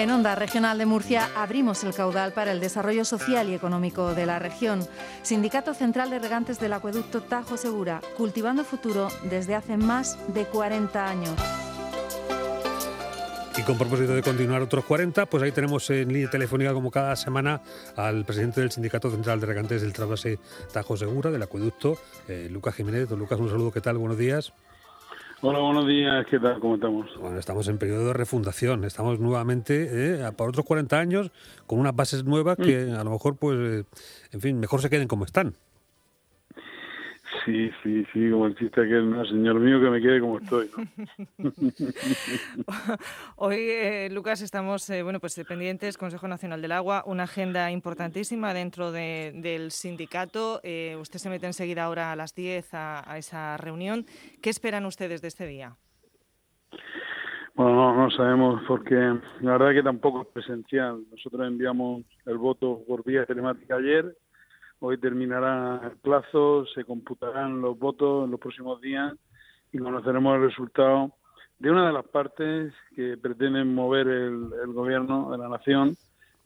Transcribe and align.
En 0.00 0.10
Onda 0.10 0.34
Regional 0.34 0.78
de 0.78 0.86
Murcia 0.86 1.28
abrimos 1.36 1.84
el 1.84 1.92
caudal 1.92 2.32
para 2.32 2.52
el 2.52 2.60
desarrollo 2.60 3.04
social 3.04 3.50
y 3.50 3.54
económico 3.54 4.14
de 4.14 4.24
la 4.24 4.38
región. 4.38 4.88
Sindicato 5.20 5.74
Central 5.74 6.08
de 6.08 6.18
Regantes 6.18 6.58
del 6.58 6.72
Acueducto 6.72 7.20
Tajo 7.20 7.58
Segura, 7.58 8.00
cultivando 8.16 8.64
futuro 8.64 9.08
desde 9.24 9.54
hace 9.54 9.76
más 9.76 10.16
de 10.32 10.46
40 10.46 11.06
años. 11.06 11.34
Y 13.58 13.60
con 13.60 13.76
propósito 13.76 14.14
de 14.14 14.22
continuar 14.22 14.62
otros 14.62 14.86
40, 14.86 15.26
pues 15.26 15.42
ahí 15.42 15.52
tenemos 15.52 15.90
en 15.90 16.10
línea 16.10 16.30
telefónica 16.30 16.72
como 16.72 16.90
cada 16.90 17.14
semana 17.14 17.60
al 17.94 18.24
presidente 18.24 18.62
del 18.62 18.70
Sindicato 18.70 19.10
Central 19.10 19.38
de 19.38 19.48
Regantes 19.48 19.82
del 19.82 19.92
Trasvase 19.92 20.38
Tajo 20.72 20.96
Segura, 20.96 21.30
del 21.30 21.42
acueducto, 21.42 21.98
eh, 22.26 22.48
Lucas 22.50 22.74
Jiménez. 22.74 23.06
Don 23.06 23.18
Lucas, 23.18 23.38
un 23.38 23.50
saludo, 23.50 23.70
¿qué 23.70 23.82
tal? 23.82 23.98
Buenos 23.98 24.16
días. 24.16 24.54
Hola, 25.42 25.58
buenos 25.60 25.86
días, 25.86 26.26
¿qué 26.28 26.38
tal? 26.38 26.60
¿Cómo 26.60 26.74
estamos? 26.74 27.06
Bueno, 27.18 27.38
estamos 27.38 27.66
en 27.68 27.78
periodo 27.78 28.08
de 28.08 28.12
refundación, 28.12 28.84
estamos 28.84 29.18
nuevamente 29.20 29.88
eh, 29.90 30.32
por 30.36 30.50
otros 30.50 30.66
40 30.66 30.98
años 30.98 31.32
con 31.66 31.78
unas 31.78 31.96
bases 31.96 32.24
nuevas 32.24 32.58
que 32.58 32.84
mm. 32.84 32.94
a 32.94 33.04
lo 33.04 33.12
mejor, 33.12 33.38
pues, 33.38 33.56
eh, 33.58 33.84
en 34.32 34.40
fin, 34.42 34.60
mejor 34.60 34.82
se 34.82 34.90
queden 34.90 35.08
como 35.08 35.24
están. 35.24 35.54
Sí, 37.44 37.70
sí, 37.82 38.04
sí, 38.12 38.30
como 38.30 38.46
el 38.46 38.56
chiste 38.56 38.82
que 38.82 39.00
no, 39.00 39.24
señor 39.24 39.60
mío, 39.60 39.80
que 39.80 39.90
me 39.90 40.00
quede 40.00 40.20
como 40.20 40.38
estoy. 40.38 40.70
Hoy, 43.36 43.56
eh, 43.58 44.08
Lucas, 44.10 44.42
estamos 44.42 44.88
eh, 44.90 45.02
bueno, 45.02 45.20
pues 45.20 45.40
pendientes, 45.48 45.96
Consejo 45.96 46.28
Nacional 46.28 46.60
del 46.60 46.72
Agua, 46.72 47.02
una 47.06 47.22
agenda 47.24 47.70
importantísima 47.70 48.52
dentro 48.52 48.92
del 48.92 49.70
sindicato. 49.70 50.60
Eh, 50.62 50.96
usted 51.00 51.18
se 51.18 51.30
mete 51.30 51.46
enseguida 51.46 51.84
ahora 51.84 52.12
a 52.12 52.16
las 52.16 52.34
10 52.34 52.74
a, 52.74 53.16
esa 53.16 53.56
reunión. 53.56 54.04
¿Qué 54.42 54.50
esperan 54.50 54.84
ustedes 54.84 55.22
de 55.22 55.28
este 55.28 55.46
día? 55.46 55.76
Bueno, 57.54 57.74
no, 57.74 57.96
no 57.96 58.10
sabemos 58.10 58.62
porque 58.66 58.94
la 59.40 59.52
verdad 59.52 59.72
que 59.72 59.82
tampoco 59.82 60.22
es 60.22 60.28
presencial. 60.28 61.02
Nosotros 61.10 61.46
enviamos 61.46 62.02
el 62.26 62.36
voto 62.36 62.82
por 62.86 63.04
vía 63.04 63.24
telemática 63.24 63.76
ayer 63.76 64.14
Hoy 64.80 64.98
terminará 64.98 65.80
el 65.84 65.98
plazo, 65.98 66.64
se 66.74 66.84
computarán 66.84 67.60
los 67.60 67.78
votos 67.78 68.24
en 68.24 68.30
los 68.30 68.40
próximos 68.40 68.80
días 68.80 69.14
y 69.72 69.78
conoceremos 69.78 70.36
el 70.36 70.42
resultado 70.48 71.12
de 71.58 71.70
una 71.70 71.86
de 71.86 71.92
las 71.92 72.06
partes 72.06 72.72
que 72.96 73.18
pretenden 73.18 73.74
mover 73.74 74.08
el, 74.08 74.72
gobierno 74.72 75.30
de 75.30 75.38
la 75.38 75.48
nación, 75.48 75.96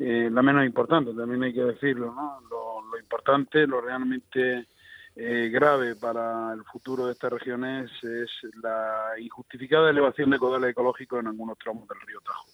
eh, 0.00 0.28
la 0.30 0.42
menos 0.42 0.66
importante, 0.66 1.14
también 1.14 1.44
hay 1.44 1.54
que 1.54 1.62
decirlo, 1.62 2.12
¿no? 2.12 2.40
Lo, 2.50 2.98
importante, 2.98 3.66
lo 3.66 3.80
realmente 3.80 4.66
eh, 5.14 5.48
grave 5.52 5.94
para 5.94 6.52
el 6.52 6.64
futuro 6.64 7.06
de 7.06 7.12
estas 7.12 7.32
regiones 7.32 7.90
es 8.02 8.30
la 8.62 9.12
injustificada 9.18 9.90
elevación 9.90 10.30
de 10.30 10.38
caudales 10.38 10.70
ecológicos 10.70 11.20
en 11.20 11.28
algunos 11.28 11.58
tramos 11.58 11.86
del 11.88 12.00
río 12.00 12.20
Tajo. 12.20 12.46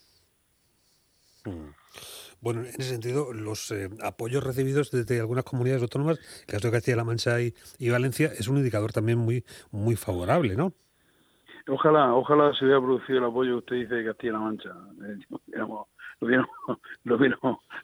Mm. 1.45 1.71
Bueno, 2.41 2.61
en 2.61 2.67
ese 2.69 2.85
sentido, 2.85 3.33
los 3.33 3.71
eh, 3.71 3.91
apoyos 4.03 4.43
recibidos 4.43 4.91
desde 4.91 5.21
algunas 5.21 5.45
comunidades 5.45 5.83
autónomas, 5.83 6.19
el 6.41 6.47
caso 6.47 6.69
de 6.69 6.73
Castilla-La 6.73 7.05
Mancha 7.05 7.41
y, 7.41 7.91
Valencia, 7.91 8.31
es 8.39 8.49
un 8.49 8.57
indicador 8.57 8.93
también 8.93 9.19
muy, 9.19 9.45
muy 9.71 9.97
favorable, 9.97 10.57
¿no? 10.57 10.73
Ojalá, 11.69 12.15
ojalá 12.15 12.53
se 12.55 12.65
hubiera 12.65 12.81
producido 12.81 13.19
el 13.19 13.25
apoyo 13.25 13.53
que 13.53 13.59
usted 13.59 13.77
dice 13.77 13.95
de 13.97 14.05
Castilla-La 14.07 14.39
Mancha. 14.39 14.71
Eh, 15.05 15.19
lo 15.53 15.87
lo 17.05 17.19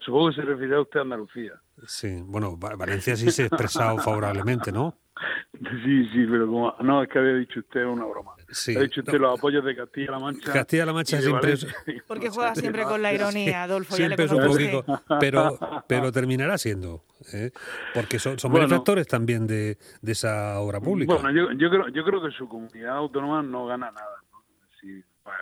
supongo 0.00 0.28
que 0.28 0.36
se 0.36 0.42
refiere 0.42 0.76
a 0.76 0.80
usted 0.80 1.00
a 1.00 1.02
Andalucía. 1.02 1.52
Sí, 1.86 2.20
bueno, 2.22 2.56
Valencia 2.56 3.16
sí 3.16 3.30
se 3.30 3.44
ha 3.44 3.46
expresado 3.46 3.98
favorablemente, 3.98 4.72
¿no? 4.72 4.94
Sí, 5.84 6.08
sí, 6.12 6.26
pero 6.30 6.46
como 6.46 6.74
no, 6.80 7.02
es 7.02 7.08
que 7.08 7.18
había 7.18 7.34
dicho 7.34 7.60
usted 7.60 7.84
una 7.84 8.04
broma. 8.04 8.32
ha 8.32 8.80
dicho 8.80 9.00
usted 9.00 9.18
los 9.18 9.38
apoyos 9.38 9.64
de 9.64 9.74
Castilla-La 9.74 10.18
Mancha. 10.18 10.52
Castilla-La 10.52 10.92
Mancha 10.92 11.20
siempre 11.20 11.52
es... 11.52 11.66
Porque 12.06 12.30
juega 12.30 12.54
siempre 12.54 12.84
con 12.84 13.00
la 13.02 13.12
ironía, 13.12 13.62
Adolfo. 13.62 13.96
Siempre 13.96 14.24
es 14.24 14.32
un 14.32 14.44
poquito, 14.44 14.84
pero, 15.20 15.58
pero 15.86 16.12
terminará 16.12 16.58
siendo, 16.58 17.04
¿eh? 17.32 17.50
porque 17.94 18.18
son, 18.18 18.38
son 18.38 18.52
benefactores 18.52 19.06
también 19.06 19.46
de, 19.46 19.78
de, 20.02 20.12
esa 20.12 20.60
obra 20.60 20.80
pública. 20.80 21.14
Bueno, 21.14 21.30
yo, 21.30 21.52
yo, 21.52 21.70
creo, 21.70 21.88
yo 21.88 22.04
creo 22.04 22.22
que 22.22 22.30
su 22.30 22.48
comunidad 22.48 22.96
autónoma 22.96 23.42
no 23.42 23.66
gana 23.66 23.90
nada. 23.90 24.22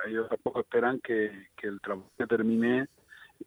ellos 0.07 0.29
tampoco 0.29 0.61
esperan 0.61 1.01
que, 1.01 1.49
que 1.57 1.67
el 1.67 1.81
trabajo 1.81 2.11
que 2.17 2.27
termine 2.27 2.89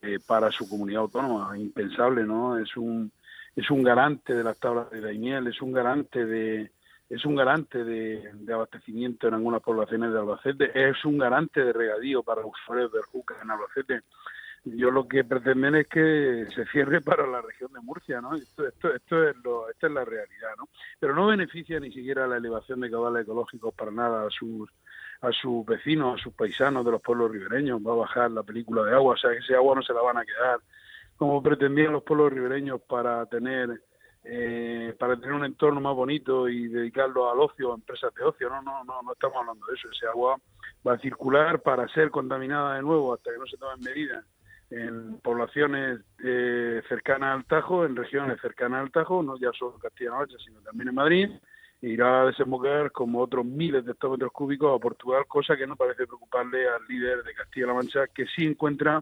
eh, 0.01 0.19
para 0.25 0.51
su 0.51 0.67
comunidad 0.69 1.01
autónoma. 1.01 1.57
Impensable, 1.57 2.23
¿no? 2.23 2.57
Es 2.59 2.75
un 2.77 3.11
es 3.57 3.71
un 3.71 3.81
garante 3.81 4.35
de 4.35 4.43
las 4.43 4.59
tablas 4.59 4.89
de 4.91 5.01
Daimiel, 5.01 5.47
es 5.47 5.61
un 5.61 5.73
garante 5.73 6.25
de 6.25 6.71
es 7.09 7.25
un 7.25 7.35
garante 7.35 7.83
de, 7.83 8.53
abastecimiento 8.53 9.27
en 9.27 9.33
algunas 9.33 9.61
poblaciones 9.61 10.11
de 10.11 10.19
Albacete, 10.19 10.89
es 10.89 11.03
un 11.05 11.17
garante 11.17 11.63
de 11.63 11.71
regadío 11.71 12.21
para 12.21 12.45
usuarios 12.45 12.91
de 12.91 13.01
Juca 13.01 13.35
en 13.41 13.49
Albacete. 13.49 14.01
Yo 14.65 14.91
lo 14.91 15.07
que 15.07 15.23
pretenden 15.23 15.75
es 15.75 15.87
que 15.87 16.45
se 16.53 16.65
cierre 16.65 16.99
para 16.99 17.25
la 17.25 17.41
región 17.41 17.71
de 17.71 17.79
Murcia, 17.79 18.19
¿no? 18.19 18.35
Esto, 18.35 18.67
esto, 18.67 18.93
esto 18.93 19.23
es 19.23 19.37
lo, 19.37 19.69
esta 19.69 19.87
es 19.87 19.93
la 19.93 20.03
realidad, 20.03 20.49
¿no? 20.57 20.67
Pero 20.99 21.15
no 21.15 21.27
beneficia 21.27 21.79
ni 21.79 21.93
siquiera 21.93 22.27
la 22.27 22.37
elevación 22.37 22.81
de 22.81 22.91
caudales 22.91 23.23
ecológicos 23.23 23.73
para 23.73 23.91
nada 23.91 24.27
a 24.27 24.29
sus 24.29 24.69
a 25.21 25.31
sus 25.31 25.65
vecinos, 25.65 26.19
a 26.19 26.23
sus 26.23 26.33
paisanos 26.33 26.85
de 26.85 26.91
los 26.91 27.01
pueblos 27.01 27.31
ribereños. 27.31 27.79
Va 27.81 27.93
a 27.93 27.95
bajar 27.95 28.29
la 28.31 28.43
película 28.43 28.83
de 28.83 28.93
agua, 28.93 29.13
o 29.13 29.17
sea, 29.17 29.31
que 29.31 29.37
ese 29.37 29.55
agua 29.55 29.75
no 29.75 29.81
se 29.81 29.93
la 29.93 30.01
van 30.01 30.17
a 30.17 30.25
quedar 30.25 30.59
como 31.17 31.41
pretendían 31.41 31.93
los 31.93 32.03
pueblos 32.03 32.31
ribereños 32.31 32.81
para 32.81 33.25
tener 33.25 33.81
eh, 34.29 34.93
para 34.99 35.15
tener 35.15 35.33
un 35.33 35.45
entorno 35.45 35.79
más 35.79 35.95
bonito 35.95 36.49
y 36.49 36.67
dedicarlo 36.67 37.31
al 37.31 37.39
ocio, 37.39 37.71
a 37.71 37.75
empresas 37.75 38.13
de 38.13 38.23
ocio. 38.23 38.49
No, 38.49 38.61
no, 38.61 38.83
no, 38.83 39.01
no 39.01 39.13
estamos 39.13 39.37
hablando 39.37 39.65
de 39.67 39.75
eso. 39.75 39.89
Ese 39.89 40.05
agua 40.07 40.37
va 40.85 40.93
a 40.93 40.99
circular 40.99 41.61
para 41.61 41.87
ser 41.89 42.11
contaminada 42.11 42.75
de 42.75 42.81
nuevo 42.81 43.13
hasta 43.13 43.31
que 43.31 43.37
no 43.37 43.47
se 43.47 43.57
tomen 43.57 43.79
medidas 43.79 44.25
en 44.69 45.19
poblaciones 45.19 46.01
eh, 46.23 46.81
cercanas 46.89 47.37
al 47.37 47.45
Tajo, 47.45 47.85
en 47.85 47.95
regiones 47.95 48.39
cercanas 48.41 48.81
al 48.81 48.91
Tajo, 48.91 49.23
no 49.23 49.37
ya 49.37 49.51
solo 49.57 49.75
en 49.75 49.81
Castilla-La 49.81 50.17
Mancha, 50.17 50.37
sino 50.43 50.59
también 50.61 50.89
en 50.89 50.95
Madrid, 50.95 51.29
e 51.81 51.87
irá 51.87 52.23
a 52.23 52.25
desembocar 52.25 52.91
como 52.91 53.21
otros 53.21 53.45
miles 53.45 53.85
de 53.85 53.93
hectómetros 53.93 54.31
cúbicos 54.33 54.75
a 54.75 54.81
Portugal, 54.81 55.23
cosa 55.25 55.55
que 55.55 55.67
no 55.67 55.77
parece 55.77 56.05
preocuparle 56.05 56.67
al 56.67 56.85
líder 56.89 57.23
de 57.23 57.33
Castilla-La 57.33 57.75
Mancha, 57.75 58.07
que 58.07 58.25
sí 58.25 58.45
encuentra 58.45 59.01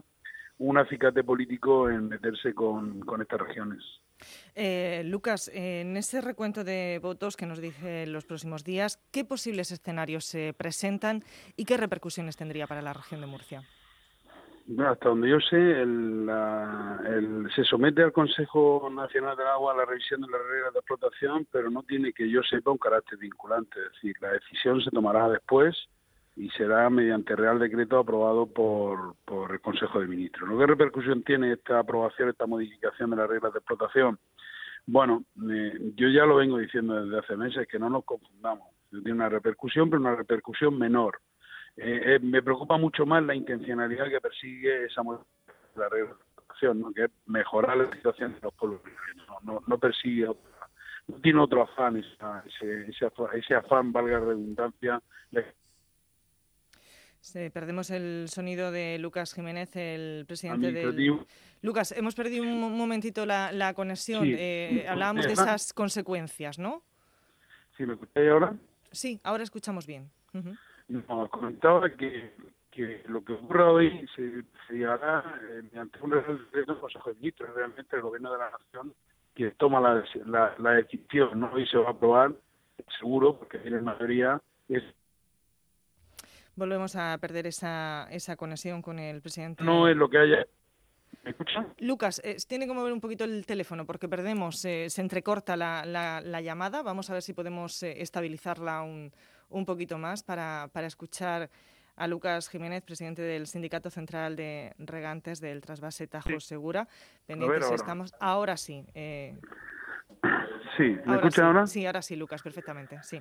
un 0.58 0.78
acicate 0.78 1.22
político 1.22 1.90
en 1.90 2.08
meterse 2.08 2.54
con, 2.54 3.02
estas 3.20 3.40
regiones. 3.40 3.82
Eh, 4.54 5.02
Lucas, 5.04 5.50
en 5.52 5.96
ese 5.96 6.20
recuento 6.20 6.64
de 6.64 6.98
votos 7.02 7.36
que 7.36 7.44
nos 7.46 7.60
dice 7.60 8.06
los 8.06 8.24
próximos 8.24 8.64
días, 8.64 8.98
¿qué 9.12 9.24
posibles 9.24 9.70
escenarios 9.70 10.24
se 10.24 10.54
presentan 10.54 11.22
y 11.56 11.64
qué 11.66 11.76
repercusiones 11.76 12.36
tendría 12.36 12.66
para 12.66 12.80
la 12.82 12.94
región 12.94 13.20
de 13.20 13.26
Murcia? 13.26 13.62
hasta 14.84 15.08
donde 15.08 15.30
yo 15.30 15.38
sé, 15.38 15.86
se 17.54 17.64
somete 17.64 18.02
al 18.02 18.12
Consejo 18.12 18.90
Nacional 18.90 19.36
del 19.36 19.46
Agua 19.46 19.72
a 19.72 19.76
la 19.76 19.84
revisión 19.84 20.20
de 20.22 20.28
las 20.28 20.40
reglas 20.42 20.72
de 20.72 20.80
explotación, 20.80 21.46
pero 21.52 21.70
no 21.70 21.84
tiene 21.84 22.12
que 22.12 22.28
yo 22.28 22.42
sepa 22.42 22.72
un 22.72 22.78
carácter 22.78 23.18
vinculante. 23.18 23.78
Es 23.78 23.92
decir, 23.92 24.16
la 24.20 24.32
decisión 24.32 24.80
se 24.80 24.90
tomará 24.90 25.28
después 25.28 25.76
y 26.36 26.50
será 26.50 26.88
mediante 26.90 27.34
Real 27.34 27.58
Decreto 27.58 27.98
aprobado 27.98 28.46
por, 28.46 29.16
por 29.24 29.52
el 29.52 29.60
Consejo 29.60 30.00
de 30.00 30.06
Ministros. 30.06 30.50
¿Qué 30.58 30.66
repercusión 30.66 31.22
tiene 31.22 31.52
esta 31.52 31.78
aprobación, 31.78 32.28
esta 32.28 32.46
modificación 32.46 33.10
de 33.10 33.16
las 33.16 33.28
reglas 33.28 33.54
de 33.54 33.58
explotación? 33.58 34.18
Bueno, 34.86 35.24
eh, 35.50 35.92
yo 35.96 36.08
ya 36.08 36.26
lo 36.26 36.36
vengo 36.36 36.58
diciendo 36.58 37.02
desde 37.02 37.18
hace 37.18 37.36
meses, 37.36 37.66
que 37.66 37.78
no 37.78 37.88
nos 37.88 38.04
confundamos. 38.04 38.68
Tiene 38.90 39.12
una 39.12 39.30
repercusión, 39.30 39.88
pero 39.88 40.00
una 40.00 40.14
repercusión 40.14 40.78
menor. 40.78 41.20
Eh, 41.76 42.02
eh, 42.04 42.18
me 42.20 42.42
preocupa 42.42 42.76
mucho 42.76 43.06
más 43.06 43.22
la 43.24 43.34
intencionalidad 43.34 44.08
que 44.08 44.20
persigue 44.20 44.84
esa 44.84 45.02
modificación 45.02 45.56
de 45.74 45.80
la 45.80 45.88
regla 45.88 46.08
de 46.08 46.14
explotación, 46.14 46.94
que 46.94 47.04
es 47.04 47.10
mejorar 47.24 47.76
la 47.78 47.90
situación 47.92 48.34
de 48.34 48.40
los 48.42 48.54
pueblos 48.54 48.80
no, 49.26 49.38
no, 49.42 49.62
no 49.66 49.78
persigue 49.78 50.28
otra, 50.28 50.68
no 51.08 51.16
tiene 51.16 51.40
otro 51.40 51.62
afán, 51.62 51.96
ese, 51.96 52.88
ese, 52.88 53.10
ese 53.34 53.54
afán, 53.54 53.92
valga 53.92 54.20
redundancia, 54.20 55.02
perdemos 57.52 57.90
el 57.90 58.26
sonido 58.28 58.70
de 58.70 58.98
Lucas 58.98 59.34
Jiménez, 59.34 59.74
el 59.76 60.24
presidente 60.26 60.72
del... 60.72 61.26
Lucas, 61.62 61.92
hemos 61.92 62.14
perdido 62.14 62.44
un 62.44 62.76
momentito 62.76 63.26
la, 63.26 63.72
conexión. 63.74 64.24
Eh, 64.26 64.86
hablábamos 64.88 65.26
de 65.26 65.32
esas 65.32 65.72
consecuencias, 65.72 66.58
¿no? 66.58 66.82
Sí, 67.76 67.84
¿me 67.84 67.94
escucháis 67.94 68.30
ahora? 68.30 68.54
Sí, 68.90 69.20
ahora 69.24 69.42
escuchamos 69.42 69.86
bien. 69.86 70.10
comentaba 71.30 71.90
que, 71.90 72.32
lo 73.08 73.24
que 73.24 73.32
ocurra 73.32 73.70
hoy 73.72 74.06
se, 74.14 74.42
se 74.66 74.74
llevará 74.74 75.40
eh, 75.50 75.62
mediante 75.62 75.98
un 76.02 76.10
del 76.10 76.66
Consejo 76.80 77.10
de 77.10 77.16
Ministros, 77.16 77.54
realmente 77.54 77.96
el 77.96 78.02
Gobierno 78.02 78.32
de 78.32 78.38
la 78.38 78.50
Nación, 78.50 78.94
que 79.34 79.50
toma 79.52 79.80
la, 79.80 80.54
la, 80.58 80.70
decisión, 80.72 81.40
¿no? 81.40 81.50
Hoy 81.52 81.66
se 81.66 81.76
va 81.76 81.88
a 81.88 81.92
aprobar, 81.92 82.32
seguro, 82.98 83.38
porque 83.38 83.58
tiene 83.58 83.80
mayoría, 83.80 84.40
es 84.68 84.82
Volvemos 86.56 86.96
a 86.96 87.16
perder 87.18 87.46
esa, 87.46 88.08
esa 88.10 88.36
conexión 88.36 88.82
con 88.82 88.98
el 88.98 89.20
presidente. 89.20 89.62
No 89.62 89.88
es 89.88 89.96
lo 89.96 90.08
que 90.08 90.18
haya. 90.18 90.46
¿Me 91.22 91.30
escucha? 91.30 91.66
Lucas, 91.78 92.20
eh, 92.24 92.36
tiene 92.48 92.66
que 92.66 92.72
mover 92.72 92.92
un 92.92 93.00
poquito 93.00 93.24
el 93.24 93.44
teléfono 93.46 93.84
porque 93.84 94.08
perdemos, 94.08 94.64
eh, 94.64 94.88
se 94.88 95.00
entrecorta 95.02 95.56
la, 95.56 95.84
la, 95.84 96.40
llamada. 96.40 96.82
Vamos 96.82 97.10
a 97.10 97.12
ver 97.12 97.22
si 97.22 97.32
podemos 97.32 97.82
eh, 97.82 98.00
estabilizarla 98.00 98.82
un, 98.82 99.12
un 99.50 99.64
poquito 99.64 99.98
más 99.98 100.22
para, 100.22 100.68
para 100.72 100.86
escuchar 100.86 101.50
a 101.96 102.06
Lucas 102.06 102.48
Jiménez, 102.48 102.82
presidente 102.82 103.22
del 103.22 103.46
Sindicato 103.46 103.90
Central 103.90 104.36
de 104.36 104.74
Regantes 104.78 105.40
del 105.40 105.60
Trasvase 105.62 106.06
Tajo 106.06 106.40
Segura. 106.40 106.86
Pendientes 107.26 107.64
ahora. 107.64 107.76
estamos. 107.76 108.14
Ahora 108.20 108.56
sí. 108.56 108.84
Eh, 108.94 109.36
sí, 110.76 110.96
¿me 111.04 111.16
escuchan 111.16 111.46
ahora? 111.46 111.66
Sí, 111.66 111.86
ahora 111.86 112.02
sí, 112.02 112.16
Lucas, 112.16 112.42
perfectamente. 112.42 112.98
Sí. 113.02 113.18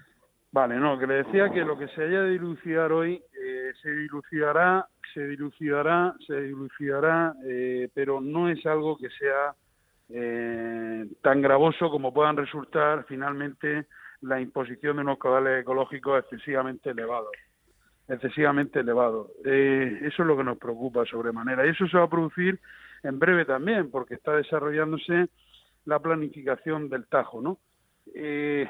Vale, 0.55 0.77
no, 0.77 0.97
que 0.97 1.05
le 1.05 1.15
decía 1.15 1.49
que 1.49 1.65
lo 1.65 1.77
que 1.77 1.89
se 1.89 2.01
haya 2.01 2.21
de 2.21 2.29
dilucidar 2.29 2.89
hoy 2.93 3.21
eh, 3.33 3.73
se 3.81 3.91
dilucidará, 3.93 4.87
se 5.13 5.27
dilucidará, 5.27 6.15
se 6.25 6.43
dilucidará, 6.43 7.33
eh, 7.45 7.89
pero 7.93 8.21
no 8.21 8.47
es 8.47 8.65
algo 8.65 8.95
que 8.97 9.09
sea 9.09 9.53
eh, 10.07 11.05
tan 11.21 11.41
gravoso 11.41 11.89
como 11.89 12.13
puedan 12.13 12.37
resultar 12.37 13.03
finalmente 13.05 13.87
la 14.21 14.39
imposición 14.39 14.95
de 14.95 15.01
unos 15.01 15.19
caudales 15.19 15.61
ecológicos 15.61 16.23
excesivamente 16.23 16.91
elevados 16.91 17.33
excesivamente 18.07 18.79
elevados. 18.79 19.31
Eh, 19.43 19.99
eso 20.03 20.21
es 20.21 20.25
lo 20.27 20.37
que 20.37 20.43
nos 20.45 20.57
preocupa 20.57 21.05
sobremanera. 21.05 21.65
Y 21.65 21.71
eso 21.71 21.85
se 21.85 21.97
va 21.97 22.05
a 22.05 22.09
producir 22.09 22.61
en 23.03 23.19
breve 23.19 23.43
también, 23.43 23.91
porque 23.91 24.13
está 24.13 24.31
desarrollándose 24.37 25.27
la 25.83 25.99
planificación 25.99 26.87
del 26.87 27.07
Tajo, 27.07 27.41
¿no? 27.41 27.57
Eh, 28.13 28.69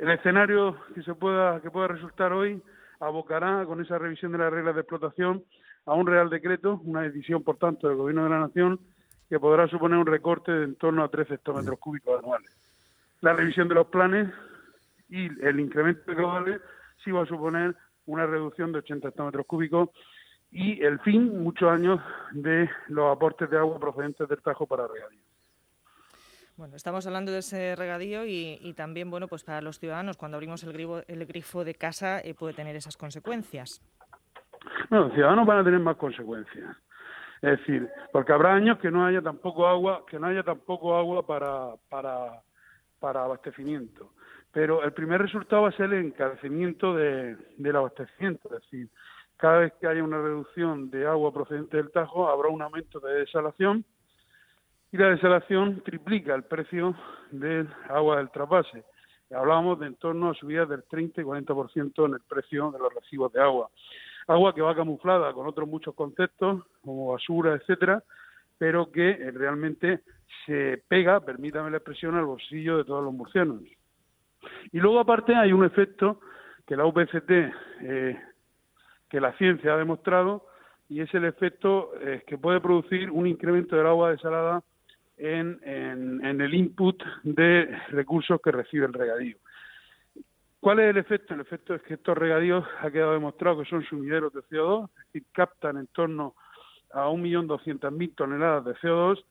el 0.00 0.10
escenario 0.10 0.76
que 0.94 1.02
se 1.02 1.14
pueda 1.14 1.60
que 1.60 1.70
pueda 1.70 1.88
resultar 1.88 2.32
hoy 2.32 2.62
abocará 3.00 3.64
con 3.66 3.80
esa 3.80 3.98
revisión 3.98 4.32
de 4.32 4.38
las 4.38 4.52
reglas 4.52 4.74
de 4.74 4.80
explotación 4.82 5.44
a 5.86 5.94
un 5.94 6.06
real 6.06 6.30
decreto, 6.30 6.80
una 6.84 7.02
decisión 7.02 7.42
por 7.42 7.56
tanto 7.56 7.88
del 7.88 7.96
Gobierno 7.96 8.24
de 8.24 8.30
la 8.30 8.40
Nación 8.40 8.80
que 9.28 9.40
podrá 9.40 9.68
suponer 9.68 9.98
un 9.98 10.06
recorte 10.06 10.52
de 10.52 10.64
en 10.64 10.76
torno 10.76 11.02
a 11.02 11.08
13 11.08 11.34
hectómetros 11.34 11.78
cúbicos 11.78 12.18
anuales. 12.18 12.50
La 13.20 13.32
revisión 13.32 13.68
de 13.68 13.74
los 13.74 13.86
planes 13.88 14.32
y 15.08 15.26
el 15.44 15.60
incremento 15.60 16.10
de 16.10 16.16
caudales 16.16 16.60
sí 17.04 17.10
va 17.10 17.22
a 17.22 17.26
suponer 17.26 17.74
una 18.06 18.26
reducción 18.26 18.72
de 18.72 18.78
80 18.78 19.08
hectómetros 19.08 19.46
cúbicos 19.46 19.90
y 20.50 20.80
el 20.82 21.00
fin, 21.00 21.42
muchos 21.42 21.70
años, 21.70 22.00
de 22.32 22.70
los 22.88 23.14
aportes 23.14 23.50
de 23.50 23.58
agua 23.58 23.78
procedentes 23.78 24.28
del 24.28 24.40
Tajo 24.42 24.66
para 24.66 24.86
regadío. 24.86 25.25
Bueno, 26.56 26.74
estamos 26.74 27.06
hablando 27.06 27.32
de 27.32 27.40
ese 27.40 27.76
regadío 27.76 28.24
y, 28.24 28.72
también, 28.74 29.10
bueno, 29.10 29.28
pues 29.28 29.44
para 29.44 29.60
los 29.60 29.78
ciudadanos, 29.78 30.16
cuando 30.16 30.38
abrimos 30.38 30.64
el 30.64 30.72
grifo, 30.72 31.02
el 31.06 31.26
grifo 31.26 31.64
de 31.64 31.74
casa, 31.74 32.20
eh, 32.20 32.32
puede 32.32 32.54
tener 32.54 32.74
esas 32.74 32.96
consecuencias. 32.96 33.82
No, 34.88 35.00
los 35.00 35.12
ciudadanos 35.12 35.46
van 35.46 35.58
a 35.58 35.64
tener 35.64 35.80
más 35.80 35.96
consecuencias. 35.96 36.74
Es 37.42 37.58
decir, 37.58 37.86
porque 38.10 38.32
habrá 38.32 38.54
años 38.54 38.78
que 38.78 38.90
no 38.90 39.04
haya 39.04 39.20
tampoco 39.20 39.66
agua, 39.66 40.06
que 40.08 40.18
no 40.18 40.28
haya 40.28 40.42
tampoco 40.42 40.96
agua 40.96 41.26
para, 41.26 41.74
para, 41.90 42.40
para 43.00 43.24
abastecimiento. 43.24 44.14
Pero 44.50 44.82
el 44.82 44.94
primer 44.94 45.20
resultado 45.20 45.62
va 45.62 45.68
a 45.68 45.72
ser 45.72 45.92
el 45.92 46.06
encarecimiento 46.06 46.94
de, 46.94 47.36
del 47.58 47.76
abastecimiento, 47.76 48.48
es 48.54 48.62
decir, 48.62 48.88
cada 49.36 49.58
vez 49.58 49.74
que 49.78 49.86
haya 49.86 50.02
una 50.02 50.22
reducción 50.22 50.88
de 50.90 51.06
agua 51.06 51.34
procedente 51.34 51.76
del 51.76 51.90
Tajo, 51.90 52.30
habrá 52.30 52.48
un 52.48 52.62
aumento 52.62 52.98
de 52.98 53.12
desalación 53.18 53.84
y 54.96 54.98
la 54.98 55.10
desalación 55.10 55.82
triplica 55.82 56.34
el 56.34 56.44
precio 56.44 56.94
del 57.30 57.68
agua 57.90 58.16
del 58.16 58.30
trasvase. 58.30 58.82
Hablábamos 59.30 59.78
de 59.78 59.88
en 59.88 59.96
torno 59.96 60.30
a 60.30 60.34
subidas 60.34 60.70
del 60.70 60.84
30 60.84 61.20
y 61.20 61.24
40% 61.24 62.06
en 62.06 62.14
el 62.14 62.20
precio 62.26 62.70
de 62.70 62.78
los 62.78 62.94
recibos 62.94 63.30
de 63.34 63.42
agua. 63.42 63.68
Agua 64.26 64.54
que 64.54 64.62
va 64.62 64.74
camuflada 64.74 65.34
con 65.34 65.46
otros 65.46 65.68
muchos 65.68 65.94
conceptos, 65.94 66.62
como 66.82 67.12
basura, 67.12 67.52
etcétera, 67.54 68.02
pero 68.56 68.90
que 68.90 69.10
eh, 69.10 69.30
realmente 69.32 70.00
se 70.46 70.82
pega, 70.88 71.20
permítame 71.20 71.70
la 71.70 71.76
expresión, 71.76 72.14
al 72.14 72.24
bolsillo 72.24 72.78
de 72.78 72.84
todos 72.84 73.04
los 73.04 73.12
murcianos. 73.12 73.60
Y 74.72 74.78
luego, 74.78 74.98
aparte, 74.98 75.34
hay 75.34 75.52
un 75.52 75.66
efecto 75.66 76.20
que 76.66 76.74
la 76.74 76.86
UPCT, 76.86 77.30
eh, 77.82 78.18
que 79.10 79.20
la 79.20 79.34
ciencia 79.34 79.74
ha 79.74 79.76
demostrado, 79.76 80.46
y 80.88 81.02
es 81.02 81.12
el 81.12 81.26
efecto 81.26 81.92
eh, 82.00 82.22
que 82.26 82.38
puede 82.38 82.62
producir 82.62 83.10
un 83.10 83.26
incremento 83.26 83.76
del 83.76 83.88
agua 83.88 84.12
desalada 84.12 84.62
en, 85.16 85.60
en, 85.64 86.40
el 86.40 86.54
input 86.54 87.02
de 87.22 87.66
recursos 87.88 88.40
que 88.42 88.52
recibe 88.52 88.86
el 88.86 88.92
regadío. 88.92 89.36
¿Cuál 90.60 90.80
es 90.80 90.90
el 90.90 90.98
efecto? 90.98 91.34
El 91.34 91.40
efecto 91.40 91.74
es 91.74 91.82
que 91.82 91.94
estos 91.94 92.16
regadíos 92.18 92.64
ha 92.80 92.90
quedado 92.90 93.12
demostrado 93.12 93.62
que 93.62 93.68
son 93.68 93.84
sumideros 93.84 94.32
de 94.32 94.40
CO2, 94.42 94.88
es 95.12 95.22
captan 95.32 95.78
en 95.78 95.86
torno 95.88 96.34
a 96.92 97.08
1.200.000 97.08 98.14
toneladas 98.14 98.64
de 98.64 98.74
CO2 98.76 99.22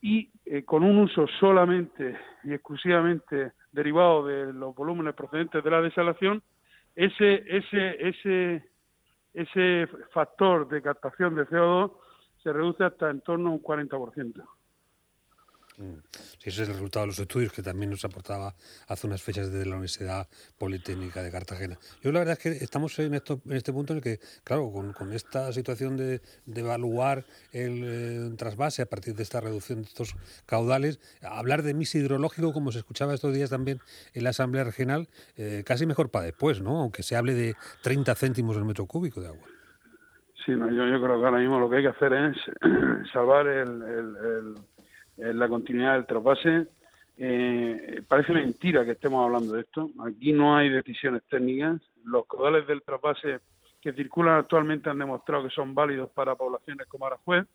y 0.00 0.30
eh, 0.44 0.64
con 0.64 0.84
un 0.84 0.98
uso 0.98 1.26
solamente 1.40 2.16
y 2.44 2.52
exclusivamente 2.52 3.52
derivado 3.72 4.26
de 4.26 4.52
los 4.52 4.74
volúmenes 4.74 5.14
procedentes 5.14 5.62
de 5.62 5.70
la 5.70 5.80
desalación, 5.80 6.42
ese, 6.94 7.44
ese, 7.48 8.08
ese, 8.08 8.64
ese 9.34 9.86
factor 10.12 10.68
de 10.68 10.82
captación 10.82 11.34
de 11.34 11.46
CO2 11.46 11.92
se 12.42 12.52
reduce 12.52 12.84
hasta 12.84 13.10
en 13.10 13.20
torno 13.22 13.50
a 13.50 13.52
un 13.52 13.62
40%. 13.62 14.44
Mm. 15.78 15.98
Sí, 16.38 16.48
ese 16.48 16.62
es 16.62 16.68
el 16.68 16.74
resultado 16.74 17.04
de 17.04 17.08
los 17.08 17.18
estudios 17.18 17.52
que 17.52 17.62
también 17.62 17.90
nos 17.90 18.04
aportaba 18.04 18.54
hace 18.88 19.06
unas 19.06 19.22
fechas 19.22 19.52
desde 19.52 19.66
la 19.66 19.72
Universidad 19.72 20.26
Politécnica 20.58 21.22
de 21.22 21.30
Cartagena. 21.30 21.76
Yo 22.02 22.12
la 22.12 22.20
verdad 22.20 22.38
es 22.38 22.38
que 22.38 22.64
estamos 22.64 22.98
en, 22.98 23.14
esto, 23.14 23.40
en 23.44 23.56
este 23.56 23.72
punto 23.72 23.92
en 23.92 23.98
el 23.98 24.02
que, 24.02 24.18
claro, 24.42 24.70
con, 24.70 25.12
esta 25.12 25.52
situación 25.52 25.96
de, 25.96 26.20
evaluar 26.54 27.24
el 27.52 27.82
eh, 27.84 28.36
trasvase 28.36 28.82
a 28.82 28.86
partir 28.86 29.14
de 29.14 29.22
esta 29.22 29.40
reducción 29.40 29.82
de 29.82 29.88
estos 29.88 30.16
caudales, 30.46 30.98
hablar 31.22 31.62
de 31.62 31.74
mis 31.74 31.94
hidrológico, 31.94 32.52
como 32.52 32.72
se 32.72 32.78
escuchaba 32.78 33.14
estos 33.14 33.34
días 33.34 33.50
también 33.50 33.80
en 34.14 34.24
la 34.24 34.30
Asamblea 34.30 34.64
Regional, 34.64 35.08
eh, 35.36 35.62
casi 35.64 35.86
mejor 35.86 36.10
para 36.10 36.24
después, 36.24 36.60
¿no? 36.62 36.80
Aunque 36.80 37.02
se 37.02 37.16
hable 37.16 37.34
de 37.34 37.54
30 37.82 38.14
céntimos 38.14 38.56
el 38.56 38.64
metro 38.64 38.86
cúbico 38.86 39.20
de 39.20 39.28
agua. 39.28 39.46
Sí, 40.44 40.52
yo, 40.52 40.58
creo 40.58 41.18
que 41.20 41.26
ahora 41.26 41.38
mismo 41.38 41.58
lo 41.58 41.68
que 41.68 41.76
hay 41.76 41.82
que 41.82 41.88
hacer 41.88 42.12
es 42.12 42.36
salvar 43.12 43.46
el 43.48 44.54
la 45.16 45.48
continuidad 45.48 45.94
del 45.94 46.06
trasvase. 46.06 46.66
Eh, 47.18 48.02
parece 48.06 48.32
mentira 48.32 48.84
que 48.84 48.92
estemos 48.92 49.24
hablando 49.24 49.54
de 49.54 49.62
esto. 49.62 49.90
Aquí 50.06 50.32
no 50.32 50.56
hay 50.56 50.68
decisiones 50.68 51.22
técnicas. 51.28 51.80
Los 52.04 52.26
caudales 52.26 52.66
del 52.66 52.82
trasvase 52.82 53.40
que 53.80 53.92
circulan 53.92 54.38
actualmente 54.38 54.90
han 54.90 54.98
demostrado 54.98 55.44
que 55.44 55.54
son 55.54 55.74
válidos 55.74 56.10
para 56.10 56.34
poblaciones 56.34 56.86
como 56.88 57.06
Arajuez. 57.06 57.46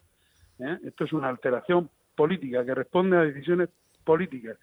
¿eh? 0.59 0.77
Esto 0.83 1.03
es 1.03 1.13
una 1.13 1.29
alteración 1.29 1.89
política 2.15 2.65
que 2.65 2.75
responde 2.75 3.17
a 3.17 3.21
decisiones 3.21 3.69
políticas, 4.03 4.57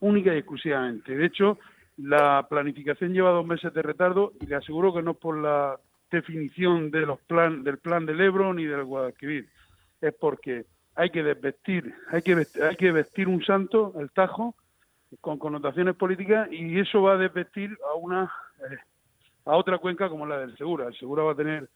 única 0.00 0.34
y 0.34 0.38
exclusivamente. 0.38 1.16
De 1.16 1.26
hecho, 1.26 1.58
la 1.96 2.46
planificación 2.48 3.12
lleva 3.12 3.30
dos 3.30 3.46
meses 3.46 3.72
de 3.72 3.82
retardo 3.82 4.32
y 4.40 4.46
le 4.46 4.56
aseguro 4.56 4.94
que 4.94 5.02
no 5.02 5.14
por 5.14 5.38
la 5.38 5.78
definición 6.10 6.90
de 6.90 7.00
los 7.00 7.18
plan, 7.20 7.64
del 7.64 7.78
plan 7.78 8.06
del 8.06 8.20
Ebro 8.20 8.54
ni 8.54 8.64
del 8.64 8.84
Guadalquivir, 8.84 9.48
es 10.00 10.14
porque 10.14 10.66
hay 10.96 11.10
que 11.10 11.22
desvestir, 11.22 11.94
hay 12.10 12.22
que 12.22 12.34
vestir, 12.34 12.62
hay 12.62 12.76
que 12.76 12.90
vestir 12.90 13.28
un 13.28 13.44
santo, 13.44 13.92
el 14.00 14.10
Tajo, 14.10 14.54
con 15.20 15.38
connotaciones 15.38 15.94
políticas 15.94 16.48
y 16.50 16.78
eso 16.80 17.02
va 17.02 17.14
a 17.14 17.18
desvestir 17.18 17.76
a 17.92 17.94
una 17.94 18.32
eh, 18.58 18.76
a 19.44 19.56
otra 19.56 19.78
cuenca 19.78 20.08
como 20.08 20.26
la 20.26 20.38
del 20.38 20.56
Segura. 20.56 20.88
El 20.88 20.98
Segura 20.98 21.22
va 21.22 21.32
a 21.32 21.36
tener 21.36 21.68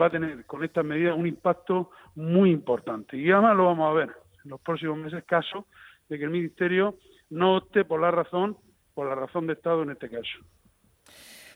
va 0.00 0.06
a 0.06 0.10
tener 0.10 0.46
con 0.46 0.64
estas 0.64 0.84
medidas 0.84 1.16
un 1.16 1.26
impacto 1.26 1.90
muy 2.14 2.50
importante 2.50 3.16
y 3.16 3.30
además 3.30 3.56
lo 3.56 3.66
vamos 3.66 3.90
a 3.90 3.94
ver 3.94 4.10
en 4.44 4.50
los 4.50 4.60
próximos 4.60 4.96
meses 4.96 5.22
caso 5.24 5.66
de 6.08 6.18
que 6.18 6.24
el 6.24 6.30
ministerio 6.30 6.96
no 7.30 7.56
opte 7.56 7.84
por 7.84 8.00
la 8.00 8.10
razón 8.10 8.56
por 8.94 9.06
la 9.06 9.14
razón 9.14 9.46
de 9.46 9.54
Estado 9.54 9.82
en 9.82 9.90
este 9.90 10.08
caso. 10.08 10.38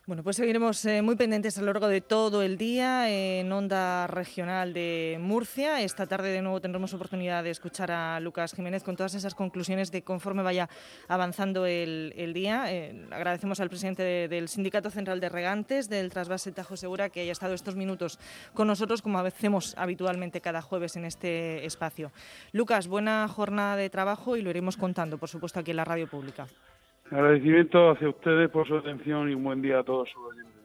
Bueno, 0.07 0.23
pues 0.23 0.37
seguiremos 0.37 0.85
eh, 0.85 1.01
muy 1.01 1.17
pendientes 1.17 1.57
a 1.57 1.61
lo 1.61 1.67
largo 1.67 1.89
de 1.89 1.99
todo 1.99 2.41
el 2.41 2.57
día 2.57 3.09
en 3.09 3.51
Onda 3.51 4.07
Regional 4.07 4.73
de 4.73 5.17
Murcia. 5.19 5.81
Esta 5.81 6.07
tarde 6.07 6.29
de 6.29 6.41
nuevo 6.41 6.61
tendremos 6.61 6.93
oportunidad 6.93 7.43
de 7.43 7.49
escuchar 7.49 7.91
a 7.91 8.17
Lucas 8.21 8.53
Jiménez 8.53 8.83
con 8.83 8.95
todas 8.95 9.15
esas 9.15 9.35
conclusiones 9.35 9.91
de 9.91 10.03
conforme 10.03 10.43
vaya 10.43 10.69
avanzando 11.09 11.65
el, 11.65 12.31
día. 12.33 12.71
Eh, 12.71 13.05
agradecemos 13.11 13.59
al 13.59 13.67
presidente 13.67 14.29
del 14.29 14.47
Sindicato 14.47 14.89
Central 14.91 15.19
de 15.19 15.27
Regantes 15.27 15.89
del 15.89 16.09
Trasvase 16.09 16.53
Tajo 16.53 16.77
Segura 16.77 17.09
que 17.09 17.19
haya 17.19 17.33
estado 17.33 17.53
estos 17.53 17.75
minutos 17.75 18.17
con 18.53 18.67
nosotros 18.67 19.01
como 19.01 19.19
hacemos 19.19 19.75
habitualmente 19.77 20.39
cada 20.39 20.61
jueves 20.61 20.95
en 20.95 21.03
este 21.03 21.65
espacio. 21.65 22.13
Lucas, 22.53 22.87
buena 22.87 23.27
jornada 23.27 23.75
de 23.75 23.89
trabajo 23.89 24.37
y 24.37 24.41
lo 24.41 24.51
iremos 24.51 24.77
contando, 24.77 25.17
por 25.17 25.27
supuesto, 25.27 25.59
aquí 25.59 25.71
en 25.71 25.77
la 25.77 25.83
radio 25.83 26.07
pública. 26.07 26.47
Agradecimiento 27.11 27.91
hacia 27.91 28.09
ustedes 28.09 28.49
por 28.49 28.67
su 28.67 28.75
atención 28.75 29.29
y 29.29 29.33
un 29.33 29.43
buen 29.43 29.61
día 29.61 29.79
a 29.79 29.83
todos 29.83 30.09
sus 30.09 30.21
oyentes. 30.23 30.56